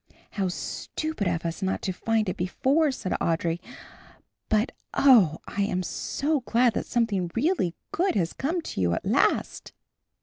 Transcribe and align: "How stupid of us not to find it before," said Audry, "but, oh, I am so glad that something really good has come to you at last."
"How 0.31 0.47
stupid 0.47 1.27
of 1.27 1.45
us 1.45 1.61
not 1.61 1.83
to 1.83 1.91
find 1.93 2.27
it 2.27 2.35
before," 2.35 2.91
said 2.91 3.11
Audry, 3.21 3.59
"but, 4.49 4.71
oh, 4.95 5.37
I 5.47 5.61
am 5.61 5.83
so 5.83 6.39
glad 6.39 6.73
that 6.73 6.87
something 6.87 7.29
really 7.35 7.75
good 7.91 8.15
has 8.15 8.33
come 8.33 8.61
to 8.63 8.81
you 8.81 8.93
at 8.95 9.05
last." 9.05 9.73